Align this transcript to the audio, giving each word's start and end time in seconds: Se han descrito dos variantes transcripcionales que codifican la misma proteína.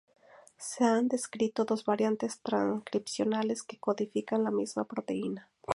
Se 0.57 0.83
han 0.83 1.07
descrito 1.09 1.63
dos 1.63 1.85
variantes 1.85 2.39
transcripcionales 2.41 3.61
que 3.61 3.77
codifican 3.77 4.43
la 4.43 4.49
misma 4.49 4.85
proteína. 4.85 5.47